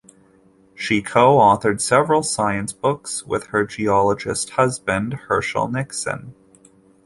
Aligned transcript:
She 0.73 1.03
co-authored 1.03 1.79
several 1.79 2.23
science 2.23 2.73
books 2.73 3.23
with 3.23 3.45
her 3.45 3.67
geologist 3.67 4.49
husband 4.49 5.13
Hershell 5.29 5.71
Nixon. 5.71 6.33